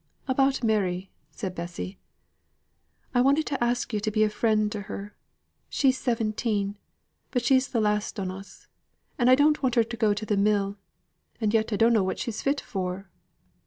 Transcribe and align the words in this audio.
"About 0.27 0.63
Mary," 0.63 1.11
said 1.29 1.53
Bessy. 1.53 1.99
"I 3.13 3.21
wanted 3.21 3.45
to 3.45 3.63
ask 3.63 3.93
yo' 3.93 3.99
to 3.99 4.09
be 4.09 4.23
a 4.23 4.31
friend 4.31 4.71
to 4.71 4.81
her. 4.89 5.13
She's 5.69 5.99
seventeen, 5.99 6.75
but 7.29 7.45
she's 7.45 7.67
th' 7.69 7.75
last 7.75 8.19
on 8.19 8.31
us. 8.31 8.65
And 9.19 9.29
I 9.29 9.35
don't 9.35 9.61
want 9.61 9.75
her 9.75 9.83
to 9.83 9.97
go 9.97 10.15
to 10.15 10.25
th' 10.25 10.39
mill, 10.39 10.79
and 11.39 11.53
yet 11.53 11.71
I 11.71 11.75
dunno 11.75 12.01
what 12.01 12.17
she's 12.17 12.41
fit 12.41 12.61
for." 12.61 13.11